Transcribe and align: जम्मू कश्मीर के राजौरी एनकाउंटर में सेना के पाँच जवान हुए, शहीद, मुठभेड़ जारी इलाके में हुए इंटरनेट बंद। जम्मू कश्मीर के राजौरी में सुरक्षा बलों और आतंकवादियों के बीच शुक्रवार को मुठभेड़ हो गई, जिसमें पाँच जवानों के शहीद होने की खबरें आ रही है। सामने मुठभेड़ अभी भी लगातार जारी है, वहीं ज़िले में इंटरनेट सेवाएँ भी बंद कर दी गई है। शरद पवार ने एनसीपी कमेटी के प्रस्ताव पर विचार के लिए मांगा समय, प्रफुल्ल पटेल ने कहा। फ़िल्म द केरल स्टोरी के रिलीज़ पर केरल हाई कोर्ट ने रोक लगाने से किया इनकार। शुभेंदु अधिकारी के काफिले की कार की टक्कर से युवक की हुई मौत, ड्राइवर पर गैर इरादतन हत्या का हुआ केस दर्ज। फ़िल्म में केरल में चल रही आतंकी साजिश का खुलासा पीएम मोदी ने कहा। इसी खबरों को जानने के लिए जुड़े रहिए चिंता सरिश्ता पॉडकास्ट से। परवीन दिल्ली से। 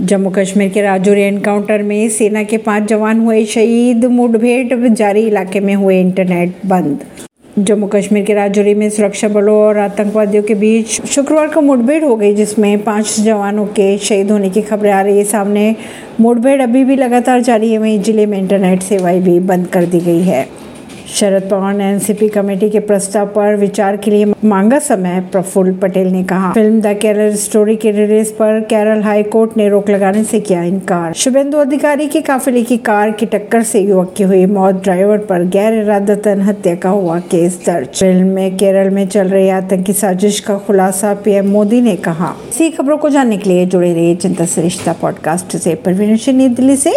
जम्मू 0.00 0.30
कश्मीर 0.30 0.68
के 0.68 0.82
राजौरी 0.82 1.22
एनकाउंटर 1.22 1.82
में 1.82 2.08
सेना 2.08 2.42
के 2.42 2.56
पाँच 2.58 2.82
जवान 2.82 3.18
हुए, 3.20 3.44
शहीद, 3.44 4.04
मुठभेड़ 4.04 4.88
जारी 4.88 5.26
इलाके 5.26 5.60
में 5.60 5.74
हुए 5.74 6.00
इंटरनेट 6.00 6.54
बंद। 6.66 7.00
जम्मू 7.58 7.86
कश्मीर 7.86 8.24
के 8.24 8.34
राजौरी 8.34 8.74
में 8.74 8.88
सुरक्षा 8.90 9.28
बलों 9.28 9.56
और 9.56 9.78
आतंकवादियों 9.78 10.42
के 10.42 10.54
बीच 10.54 11.00
शुक्रवार 11.06 11.48
को 11.48 11.60
मुठभेड़ 11.60 12.02
हो 12.04 12.16
गई, 12.16 12.34
जिसमें 12.34 12.82
पाँच 12.84 13.20
जवानों 13.20 13.66
के 13.66 13.96
शहीद 13.98 14.30
होने 14.30 14.50
की 14.50 14.62
खबरें 14.62 14.90
आ 14.92 15.00
रही 15.00 15.18
है। 15.18 15.24
सामने 15.24 15.74
मुठभेड़ 16.20 16.60
अभी 16.62 16.84
भी 16.84 16.96
लगातार 16.96 17.40
जारी 17.40 17.72
है, 17.72 17.78
वहीं 17.78 18.00
ज़िले 18.02 18.26
में 18.26 18.38
इंटरनेट 18.38 18.82
सेवाएँ 18.82 19.20
भी 19.20 19.38
बंद 19.40 19.66
कर 19.66 19.84
दी 19.84 20.00
गई 20.00 20.22
है। 20.22 20.48
शरद 21.14 21.42
पवार 21.42 21.74
ने 21.74 21.84
एनसीपी 21.84 22.28
कमेटी 22.28 22.70
के 22.70 22.80
प्रस्ताव 22.80 23.26
पर 23.26 23.56
विचार 23.56 23.96
के 23.96 24.10
लिए 24.10 24.24
मांगा 24.44 24.78
समय, 24.78 25.24
प्रफुल्ल 25.32 25.72
पटेल 25.72 26.08
ने 26.08 26.24
कहा। 26.24 26.52
फ़िल्म 26.52 26.80
द 26.80 26.86
केरल 26.86 27.34
स्टोरी 27.34 27.76
के 27.76 27.90
रिलीज़ 27.90 28.32
पर 28.32 28.60
केरल 28.60 29.02
हाई 29.02 29.22
कोर्ट 29.22 29.56
ने 29.56 29.68
रोक 29.68 29.90
लगाने 29.90 30.24
से 30.24 30.40
किया 30.40 30.62
इनकार। 30.62 31.12
शुभेंदु 31.12 31.58
अधिकारी 31.58 32.06
के 32.06 32.20
काफिले 32.20 32.62
की 32.62 32.76
कार 32.76 33.10
की 33.10 33.26
टक्कर 33.26 33.62
से 33.62 33.80
युवक 33.80 34.14
की 34.16 34.22
हुई 34.22 34.46
मौत, 34.46 34.74
ड्राइवर 34.74 35.18
पर 35.18 35.42
गैर 35.42 35.74
इरादतन 35.74 36.40
हत्या 36.40 36.74
का 36.74 36.90
हुआ 36.90 37.18
केस 37.18 37.62
दर्ज। 37.66 37.86
फ़िल्म 37.86 38.26
में 38.26 38.56
केरल 38.56 38.90
में 38.90 39.08
चल 39.08 39.28
रही 39.28 39.48
आतंकी 39.48 39.92
साजिश 39.92 40.40
का 40.40 40.56
खुलासा 40.56 41.14
पीएम 41.14 41.48
मोदी 41.48 41.80
ने 41.80 41.96
कहा। 41.96 42.34
इसी 42.48 42.70
खबरों 42.70 42.98
को 42.98 43.08
जानने 43.08 43.36
के 43.36 43.50
लिए 43.50 43.66
जुड़े 43.66 43.94
रहिए 43.94 44.14
चिंता 44.14 44.44
सरिश्ता 44.44 44.92
पॉडकास्ट 44.92 45.56
से। 45.56 45.74
परवीन 45.74 46.54
दिल्ली 46.54 46.76
से। 46.76 46.88